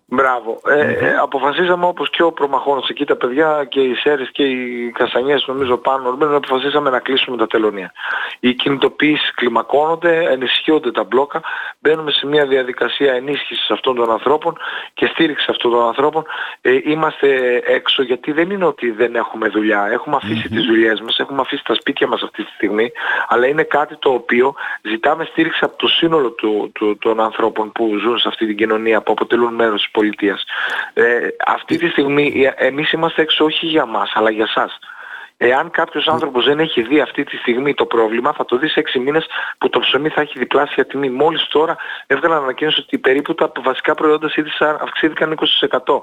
Ναι. 0.07 0.21
Μπράβο. 0.21 0.61
Ε, 0.67 0.93
ε, 0.93 1.15
αποφασίσαμε 1.21 1.85
όπως 1.85 2.09
και 2.09 2.23
ο 2.23 2.31
προμαχώνος 2.31 2.89
εκεί 2.89 3.05
τα 3.05 3.15
παιδιά 3.15 3.65
και 3.69 3.81
οι 3.81 3.93
Σέρες 3.95 4.29
και 4.31 4.43
οι 4.43 4.65
οι 4.85 4.91
Καστανιές 4.91 5.45
νομίζω 5.47 5.77
πάνω 5.77 6.15
να 6.15 6.35
αποφασίσαμε 6.35 6.89
να 6.89 6.99
κλείσουμε 6.99 7.37
τα 7.37 7.47
τελωνία. 7.47 7.91
Οι 8.39 8.53
κινητοποιήσεις 8.53 9.33
κλιμακώνονται, 9.33 10.25
ενισχύονται 10.29 10.91
τα 10.91 11.03
μπλόκα, 11.03 11.41
μπαίνουμε 11.79 12.11
σε 12.11 12.27
μια 12.27 12.45
διαδικασία 12.45 13.13
ενίσχυσης 13.13 13.69
αυτών 13.69 13.95
των 13.95 14.11
ανθρώπων 14.11 14.57
και 14.93 15.05
στήριξης 15.05 15.47
αυτών 15.47 15.71
των 15.71 15.87
ανθρώπων. 15.87 16.25
Ε, 16.61 16.79
είμαστε 16.83 17.61
έξω 17.65 18.03
γιατί 18.03 18.31
δεν 18.31 18.49
είναι 18.49 18.65
ότι 18.65 18.91
δεν 18.91 19.15
έχουμε 19.15 19.47
δουλειά. 19.47 19.87
Έχουμε 19.91 20.15
αφήσει 20.15 20.49
τις 20.49 20.65
δουλειές 20.65 21.01
μας, 21.01 21.19
έχουμε 21.19 21.41
αφήσει 21.41 21.63
τα 21.63 21.73
σπίτια 21.73 22.07
μας 22.07 22.21
αυτή 22.21 22.43
τη 22.43 22.51
στιγμή, 22.51 22.91
αλλά 23.27 23.47
είναι 23.47 23.63
κάτι 23.63 23.97
το 23.97 24.09
οποίο 24.09 24.55
ζητάμε 24.81 25.25
στήριξη 25.25 25.59
από 25.63 25.77
το 25.77 25.87
σύνολο 25.87 26.29
του, 26.31 26.71
του, 26.73 26.97
των 26.97 27.19
ανθρώπων 27.19 27.71
που 27.71 27.97
ζουν 27.97 28.17
σε 28.17 28.27
αυτή 28.27 28.45
την 28.45 28.57
κοινωνία, 28.57 29.01
που 29.01 29.11
αποτελούν 29.11 29.53
μέρος 29.53 29.81
της 29.81 29.91
πολιτείας. 30.05 30.43
Ε, 30.93 31.03
αυτή 31.47 31.77
τη 31.77 31.87
στιγμή 31.87 32.51
ε, 32.57 32.67
εμείς 32.67 32.91
είμαστε 32.91 33.21
έξω 33.21 33.45
όχι 33.45 33.65
για 33.65 33.85
μας, 33.85 34.11
αλλά 34.13 34.29
για 34.29 34.47
σας. 34.47 34.79
Εάν 35.37 35.69
κάποιος 35.69 36.07
άνθρωπος 36.07 36.45
δεν 36.45 36.59
έχει 36.59 36.81
δει 36.81 36.99
αυτή 36.99 37.23
τη 37.23 37.37
στιγμή 37.37 37.73
το 37.73 37.85
πρόβλημα, 37.85 38.33
θα 38.33 38.45
το 38.45 38.57
δει 38.57 38.67
σε 38.67 38.79
6 38.95 38.99
μήνες 38.99 39.25
που 39.57 39.69
το 39.69 39.79
ψωμί 39.79 40.09
θα 40.09 40.21
έχει 40.21 40.39
διπλάσια 40.39 40.85
τιμή. 40.85 41.09
Μόλις 41.09 41.47
τώρα 41.47 41.75
έβγαλαν 42.07 42.43
ανακοίνωση 42.43 42.79
ότι 42.79 42.97
περίπου 42.97 43.35
τα 43.35 43.51
βασικά 43.63 43.93
προϊόντα 43.95 44.29
αυξήθηκαν 44.81 45.37
20%. 45.69 46.01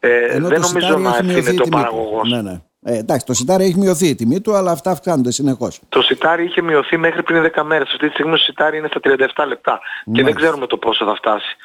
Ε, 0.00 0.40
δεν 0.40 0.60
νομίζω 0.60 0.98
να 0.98 1.10
ευθύνεται 1.10 1.52
το 1.52 1.68
παραγωγός. 1.70 2.30
Ναι, 2.30 2.42
ναι. 2.42 2.60
Ε, 2.86 2.98
εντάξει, 2.98 3.26
το 3.26 3.34
σιτάρι 3.34 3.64
έχει 3.64 3.78
μειωθεί 3.78 4.08
η 4.08 4.14
τιμή 4.14 4.40
του, 4.40 4.54
αλλά 4.54 4.70
αυτά 4.70 4.90
αυξάνονται 4.90 5.32
συνεχώς. 5.32 5.80
Το 5.88 6.02
σιτάρι 6.02 6.44
είχε 6.44 6.62
μειωθεί 6.62 6.96
μέχρι 6.96 7.22
πριν 7.22 7.52
10 7.54 7.62
μέρες. 7.62 7.88
Αυτή 7.92 8.06
τη 8.06 8.12
στιγμή 8.12 8.30
το 8.30 8.38
σιτάρι 8.38 8.78
είναι 8.78 8.88
στα 8.88 9.00
37 9.02 9.46
λεπτά. 9.46 9.80
Και 10.12 10.22
δεν 10.22 10.34
ξέρουμε 10.34 10.66
το 10.66 10.76
πόσο 10.76 11.04
θα 11.04 11.14
φτάσει. 11.14 11.56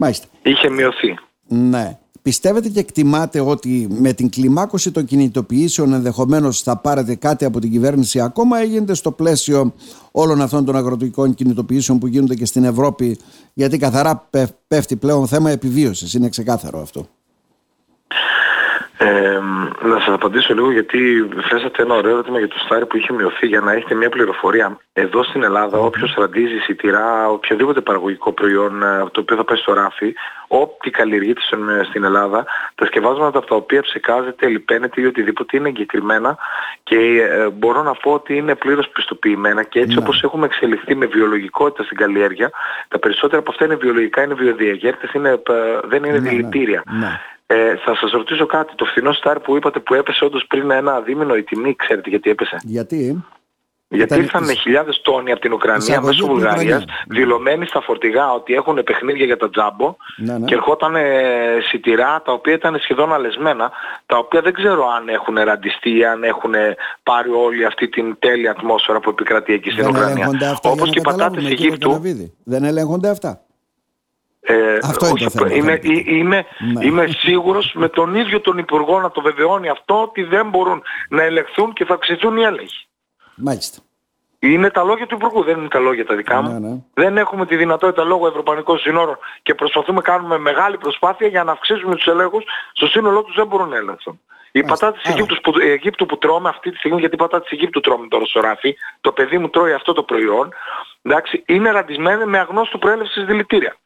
Μάλιστα. 0.00 0.26
Είχε 0.42 0.70
μειωθεί. 0.70 1.18
Ναι. 1.46 1.98
Πιστεύετε 2.22 2.68
και 2.68 2.80
εκτιμάτε 2.80 3.40
ότι 3.40 3.86
με 3.90 4.12
την 4.12 4.30
κλιμάκωση 4.30 4.90
των 4.90 5.04
κινητοποιήσεων 5.04 5.92
ενδεχομένως 5.92 6.62
θα 6.62 6.76
πάρετε 6.76 7.14
κάτι 7.14 7.44
από 7.44 7.60
την 7.60 7.70
κυβέρνηση 7.70 8.20
ακόμα 8.20 8.62
ή 8.62 8.66
γίνεται 8.66 8.94
στο 8.94 9.12
πλαίσιο 9.12 9.74
όλων 10.10 10.40
αυτών 10.42 10.64
των 10.64 10.76
αγροτικών 10.76 11.34
κινητοποιήσεων 11.34 11.98
που 11.98 12.06
γίνονται 12.06 12.34
και 12.34 12.44
στην 12.44 12.64
Ευρώπη; 12.64 13.18
Γιατί 13.52 13.78
καθαρά 13.78 14.28
πέφτει 14.68 14.96
πλέον 14.96 15.26
θέμα 15.26 15.50
επιβίωσης. 15.50 16.14
Είναι 16.14 16.28
ξεκάθαρο 16.28 16.80
αυτό. 16.80 17.06
Ε, 19.02 19.40
να 19.82 19.98
σας 19.98 20.14
απαντήσω 20.14 20.54
λίγο 20.54 20.70
γιατί 20.72 21.28
θέσατε 21.48 21.82
ένα 21.82 21.94
ωραίο 21.94 22.10
ερώτημα 22.10 22.38
για 22.38 22.48
το 22.48 22.58
στάρι 22.58 22.86
που 22.86 22.96
είχε 22.96 23.12
μειωθεί 23.12 23.46
για 23.46 23.60
να 23.60 23.72
έχετε 23.72 23.94
μια 23.94 24.08
πληροφορία. 24.08 24.78
Εδώ 24.92 25.22
στην 25.22 25.42
Ελλάδα 25.42 25.78
όποιος 25.78 26.14
ραντίζει 26.18 26.58
σιτηρά, 26.58 27.28
οποιοδήποτε 27.28 27.80
παραγωγικό 27.80 28.32
προϊόν 28.32 28.82
ε, 28.82 29.04
το 29.12 29.20
οποίο 29.20 29.36
θα 29.36 29.44
πάει 29.44 29.56
στο 29.56 29.72
ράφι, 29.72 30.14
ό,τι 30.48 30.90
καλλιεργείται 30.90 31.40
στην 31.88 32.04
Ελλάδα, 32.04 32.46
τα 32.74 32.86
σκευάσματα 32.86 33.38
από 33.38 33.46
τα 33.46 33.54
οποία 33.54 33.82
ψεκάζεται, 33.82 34.46
λιπαίνεται 34.46 35.00
ή 35.00 35.04
οτιδήποτε 35.06 35.56
είναι 35.56 35.68
εγκεκριμένα 35.68 36.38
και 36.82 36.96
ε, 37.30 37.48
μπορώ 37.48 37.82
να 37.82 37.94
πω 37.94 38.12
ότι 38.12 38.36
είναι 38.36 38.54
πλήρως 38.54 38.88
πιστοποιημένα 38.88 39.62
και 39.62 39.80
έτσι 39.80 39.94
ναι. 39.94 40.02
όπως 40.02 40.22
έχουμε 40.22 40.46
εξελιχθεί 40.46 40.94
με 40.94 41.06
βιολογικότητα 41.06 41.82
στην 41.82 41.96
καλλιέργεια, 41.96 42.50
τα 42.88 42.98
περισσότερα 42.98 43.40
από 43.40 43.50
αυτά 43.50 43.64
είναι 43.64 43.76
βιολογικά, 43.76 44.22
είναι 44.22 44.34
βιοδιαγέρτες, 44.34 45.12
είναι, 45.12 45.30
ε, 45.30 45.80
δεν 45.84 46.04
είναι 46.04 46.12
ναι, 46.12 46.18
ναι. 46.18 46.28
δηλητήρια. 46.28 46.82
Ναι. 46.86 47.20
Ε, 47.52 47.76
θα 47.76 47.96
σας 47.96 48.10
ρωτήσω 48.10 48.46
κάτι. 48.46 48.74
Το 48.74 48.84
φθηνό 48.84 49.12
στάρ 49.12 49.40
που 49.40 49.56
είπατε 49.56 49.78
που 49.80 49.94
έπεσε 49.94 50.24
όντως 50.24 50.46
πριν 50.46 50.70
ένα 50.70 51.00
δίμηνο 51.00 51.36
η 51.36 51.42
τιμή, 51.42 51.76
ξέρετε 51.76 52.08
γιατί 52.08 52.30
έπεσε; 52.30 52.56
Γιατί; 52.62 53.24
Γιατί 53.88 54.14
Ήταν... 54.14 54.24
ήρθαν 54.24 54.56
χιλιάδες 54.56 55.00
τόνοι 55.00 55.30
από 55.32 55.40
την 55.40 55.52
Ουκρανία 55.52 56.00
μέσω 56.00 56.26
Βουλγαρίας 56.26 56.84
δηλωμένοι 57.08 57.66
στα 57.66 57.80
φορτηγά 57.80 58.32
ότι 58.32 58.54
έχουν 58.54 58.82
παιχνίδια 58.84 59.24
για 59.24 59.36
τα 59.36 59.50
τζάμπο 59.50 59.96
ναι, 60.16 60.38
ναι. 60.38 60.44
και 60.44 60.54
ερχόταν 60.54 60.94
σιτηρά 61.68 62.22
τα 62.24 62.32
οποία 62.32 62.52
ήταν 62.52 62.78
σχεδόν 62.78 63.12
αλεσμένα 63.12 63.70
τα 64.06 64.18
οποία 64.18 64.40
δεν 64.40 64.52
ξέρω 64.52 64.88
αν 64.88 65.08
έχουν 65.08 65.34
ραντιστεί 65.34 65.98
ή 65.98 66.04
αν 66.04 66.22
έχουν 66.22 66.52
πάρει 67.02 67.30
όλη 67.30 67.64
αυτή 67.64 67.88
την 67.88 68.16
τέλεια 68.18 68.50
ατμόσφαιρα 68.50 69.00
που 69.00 69.10
επικρατεί 69.10 69.52
εκεί 69.52 69.70
στην 69.70 69.86
Ουκρανία. 69.86 70.28
Όπως 70.62 70.90
και 70.90 70.98
οι 70.98 71.02
πατάτες 71.02 71.44
Αιγύπτου. 71.44 72.00
Δεν 72.44 72.64
ελέγχονται 72.64 73.08
αυτά. 73.08 73.40
Ε, 74.50 74.78
αυτό 74.82 75.06
είναι 75.06 75.18
το 75.18 75.30
θέμα. 75.30 75.52
Είμαι, 75.52 75.80
είμαι, 76.04 76.46
ναι. 76.58 76.84
είμαι 76.86 77.06
σίγουρος 77.06 77.72
με 77.74 77.88
τον 77.88 78.14
ίδιο 78.14 78.40
τον 78.40 78.58
Υπουργό 78.58 79.00
να 79.00 79.10
το 79.10 79.20
βεβαιώνει 79.20 79.68
αυτό 79.68 80.02
ότι 80.02 80.22
δεν 80.22 80.48
μπορούν 80.48 80.82
να 81.08 81.22
ελεγχθούν 81.22 81.72
και 81.72 81.84
θα 81.84 81.94
αυξηθούν 81.94 82.36
οι 82.36 82.42
έλεγχοι. 82.42 82.86
Μάλιστα. 83.34 83.78
Είναι 84.38 84.70
τα 84.70 84.82
λόγια 84.82 85.06
του 85.06 85.14
Υπουργού, 85.14 85.42
δεν 85.42 85.58
είναι 85.58 85.68
τα 85.68 85.78
λόγια 85.78 86.06
τα 86.06 86.14
δικά 86.14 86.42
μου. 86.42 86.52
Ναι, 86.52 86.68
ναι. 86.68 86.76
Δεν 86.94 87.16
έχουμε 87.18 87.46
τη 87.46 87.56
δυνατότητα 87.56 88.04
λόγω 88.04 88.26
Ευρωπαϊκών 88.26 88.78
Συνόρων 88.78 89.18
και 89.42 89.54
προσπαθούμε 89.54 89.96
να 89.96 90.02
κάνουμε 90.02 90.38
μεγάλη 90.38 90.76
προσπάθεια 90.76 91.26
για 91.26 91.44
να 91.44 91.52
αυξήσουμε 91.52 91.94
τους 91.94 92.06
ελέγχους. 92.06 92.44
Στο 92.72 92.86
σύνολό 92.86 93.22
τους 93.22 93.34
δεν 93.34 93.46
μπορούν 93.46 93.68
να 93.68 93.76
ελέγχουν. 93.76 94.20
Οι 94.52 94.62
πατάτες 94.62 95.02
Αιγύπτου 95.04 95.40
που, 95.40 95.52
Αιγύπτου 95.60 96.06
που 96.06 96.18
τρώμε 96.18 96.48
αυτή 96.48 96.70
τη 96.70 96.76
στιγμή, 96.76 97.00
γιατί 97.00 97.14
οι 97.14 97.18
πατάτες 97.18 97.50
Αιγύπτου 97.50 97.80
τρώμε 97.80 98.08
τώρα 98.08 98.24
στο 98.24 98.40
ράφι, 98.40 98.76
το 99.00 99.12
παιδί 99.12 99.38
μου 99.38 99.48
τρώει 99.48 99.72
αυτό 99.72 99.92
το 99.92 100.02
προϊόν, 100.02 100.52
εντάξει, 101.02 101.42
είναι 101.46 101.70
ραντισμένες 101.70 102.26
με 102.26 102.38
αγνώστου 102.38 102.78
προέλευσης 102.78 103.24
δηλητήρια. 103.24 103.76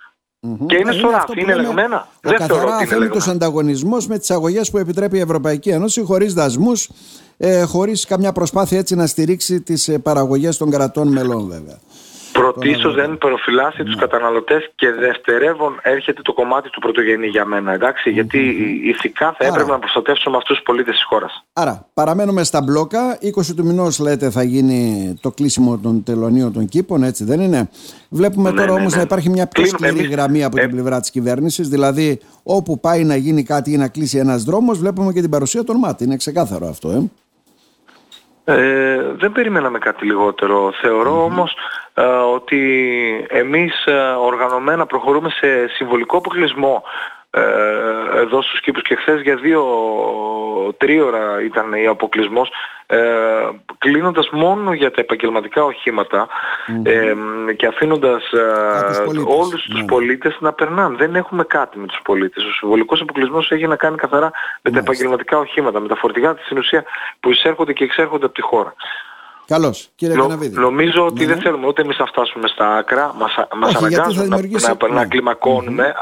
Mm-hmm. 0.45 0.67
Και 0.67 0.77
είναι 0.77 0.93
στο 0.93 1.11
ράφι, 1.11 1.41
είναι 1.41 1.53
ελεγμένα. 1.53 2.09
Δεν 2.21 2.39
θεωρώ 2.39 2.63
ότι 2.63 2.85
είναι 2.85 2.95
ελεγμένα. 2.95 3.31
ανταγωνισμό 3.31 3.97
με 4.09 4.19
τις 4.19 4.31
αγωγές 4.31 4.71
που 4.71 4.79
επιτρέπει 4.79 5.17
η 5.17 5.21
Ευρωπαϊκή 5.21 5.69
Ένωση 5.71 6.03
χωρίς 6.03 6.35
δασμούς, 6.35 6.91
ε, 7.37 7.63
χωρίς 7.63 8.05
καμιά 8.05 8.33
προσπάθεια 8.33 8.79
έτσι 8.79 8.95
να 8.95 9.07
στηρίξει 9.07 9.61
τις 9.61 9.89
ε, 9.89 9.99
παραγωγές 9.99 10.57
των 10.57 10.71
κρατών 10.71 11.09
μελών 11.09 11.49
βέβαια. 11.49 11.79
Πρωτίστως 12.39 12.95
δεν 12.95 13.19
προφυλάσσει 13.19 13.83
τους 13.83 13.95
ναι. 13.95 14.01
καταναλωτές 14.01 14.71
και 14.75 14.91
δευτερεύον 14.91 15.79
έρχεται 15.83 16.23
το 16.23 16.33
κομμάτι 16.33 16.71
του 16.71 16.81
πρωτογενή 16.81 17.27
για 17.27 17.45
μένα, 17.45 17.73
εντάξει, 17.73 18.11
γιατί 18.11 18.39
ηθικά 18.85 19.35
θα 19.39 19.47
έπρεπε 19.47 19.71
να 19.71 19.79
προστατεύσουμε 19.79 20.37
αυτούς 20.37 20.57
τους 20.57 20.65
πολίτες 20.65 20.95
της 20.95 21.05
χώρας. 21.05 21.45
Άρα, 21.53 21.87
παραμένουμε 21.95 22.45
στα 22.45 22.63
μπλόκα, 22.63 23.19
20 23.23 23.55
του 23.57 23.65
μηνός 23.65 23.99
λέτε 23.99 24.31
θα 24.31 24.43
γίνει 24.43 25.15
το 25.21 25.31
κλείσιμο 25.31 25.79
των 25.79 26.03
τελωνίων 26.03 26.53
των 26.53 26.67
κήπων, 26.67 27.03
έτσι 27.03 27.25
δεν 27.25 27.41
είναι; 27.41 27.69
Βλέπουμε 28.09 28.51
ναι, 28.51 28.57
τώρα 28.57 28.73
ναι, 28.73 28.79
όμως 28.79 28.91
ναι. 28.93 28.97
να 28.97 29.03
υπάρχει 29.03 29.29
μια 29.31 29.47
πιο 29.47 29.67
σκληρή 29.67 30.03
γραμμή 30.03 30.45
από 30.45 30.57
την 30.57 30.65
ε- 30.65 30.69
πλευρά 30.69 31.01
της 31.01 31.11
κυβέρνησης, 31.11 31.69
δηλαδή 31.69 32.21
όπου 32.43 32.81
πάει 32.81 33.05
να 33.05 33.17
γίνει 33.17 33.43
κάτι 33.43 33.73
ή 33.73 33.77
να 33.77 33.89
κλείσει 33.89 34.19
ένας 34.19 34.45
δρόμος, 34.45 34.79
βλέπουμε 34.79 35.13
και 35.13 35.21
την 35.21 35.31
παρουσία 35.31 35.65
των 35.65 35.77
ΜΑΤ, 35.77 36.01
είναι 36.01 36.17
ξεκάθαρο 36.17 36.67
αυτό, 36.67 36.91
ε. 36.91 37.11
Ε, 38.47 39.15
δεν 39.19 39.33
περιμέναμε 39.33 39.79
κάτι 39.79 40.07
λιγότερο. 40.07 40.73
όμως 41.25 41.53
ε, 41.53 41.57
ότι 42.35 43.27
εμείς 43.29 43.85
ε, 43.87 43.93
οργανωμένα 44.19 44.87
προχωρούμε 44.87 45.31
σε 45.31 45.69
συμβολικό 45.69 46.17
αποκλεισμό 46.17 46.83
ε, 47.31 47.41
εδώ 48.21 48.43
στους 48.43 48.61
κήπους 48.61 48.83
και 48.83 48.95
χθες 48.95 49.21
για 49.21 49.37
δύο 49.37 49.65
τρίωρα 50.77 51.43
ήταν 51.43 51.73
ο 51.87 51.91
αποκλεισμός 51.91 52.51
ε, 52.87 52.97
κλείνοντας 53.79 54.29
μόνο 54.31 54.73
για 54.73 54.91
τα 54.91 55.01
επαγγελματικά 55.01 55.63
ε, 56.83 57.15
και 57.57 57.67
αφήνοντας 57.67 58.33
ε, 58.33 58.43
όλους 59.27 59.63
τους 59.63 59.81
ναι. 59.81 59.85
πολίτες 59.85 60.37
να 60.41 60.53
περνάνε. 60.53 60.97
Δεν 60.97 61.15
έχουμε 61.15 61.45
κάτι 61.45 61.79
με 61.79 61.87
τους 61.87 62.01
πολίτες. 62.05 62.45
Ο 62.45 62.53
συμβολικός 62.53 63.01
αποκλεισμός 63.01 63.51
έχει 63.51 63.67
να 63.67 63.77
κάνει 63.77 63.97
καθαρά 63.97 64.31
με 64.63 64.71
τα 64.71 64.79
επαγγελματικά 64.79 65.39
οχήματα, 65.39 65.81
με 65.81 65.89
τα 65.89 65.97
φορτηγά 65.97 66.35
της 66.35 66.45
στην 66.45 66.59
ουσία 66.59 66.85
που 67.21 67.31
εισέρχονται 67.31 67.73
και 67.73 67.85
εξέρχονται 67.85 68.25
από 68.25 68.35
τη 68.35 68.43
χώρα. 68.43 68.75
Καλώς, 69.47 69.91
κύριε 69.95 70.17
Νο, 70.17 70.39
Νομίζω 70.51 71.07
ότι 71.07 71.21
ναι, 71.21 71.27
δεν 71.27 71.37
ναι. 71.37 71.43
θέλουμε 71.43 71.67
ούτε 71.67 71.83
εμείς 71.83 71.99
να 71.99 72.07
φτάσουμε 72.07 72.49
στα 72.49 72.77
άκρα, 72.77 73.15
μας 73.19 73.35
μας 73.57 73.75
αναγκάζουν 73.75 74.29
να, 74.29 74.39
να, 74.39 74.95
να, 74.95 75.07
κλιμακώνουμε, 75.07 75.85
α, 75.87 75.95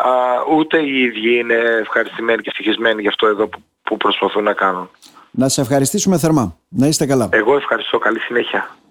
ούτε 0.57 0.79
οι 0.79 1.03
ίδιοι 1.03 1.39
είναι 1.39 1.55
ευχαριστημένοι 1.81 2.43
και 2.43 2.49
ευτυχισμένοι 2.49 3.01
για 3.01 3.11
αυτό 3.11 3.27
εδώ 3.27 3.47
που, 3.47 3.63
που 3.83 3.97
προσπαθούν 3.97 4.43
να 4.43 4.53
κάνουν. 4.53 4.91
Να 5.31 5.49
σε 5.49 5.61
ευχαριστήσουμε 5.61 6.19
θερμά. 6.19 6.57
Να 6.69 6.87
είστε 6.87 7.07
καλά. 7.07 7.29
Εγώ 7.33 7.57
ευχαριστώ. 7.57 7.99
Καλή 7.99 8.19
συνέχεια. 8.19 8.77